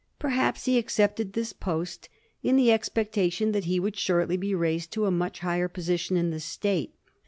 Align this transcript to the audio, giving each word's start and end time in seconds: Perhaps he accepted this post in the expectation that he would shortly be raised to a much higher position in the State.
Perhaps 0.17 0.65
he 0.65 0.79
accepted 0.79 1.33
this 1.33 1.53
post 1.53 2.09
in 2.41 2.55
the 2.55 2.71
expectation 2.71 3.51
that 3.51 3.65
he 3.65 3.79
would 3.79 3.95
shortly 3.95 4.35
be 4.35 4.55
raised 4.55 4.89
to 4.93 5.05
a 5.05 5.11
much 5.11 5.41
higher 5.41 5.67
position 5.67 6.17
in 6.17 6.31
the 6.31 6.39
State. 6.39 6.95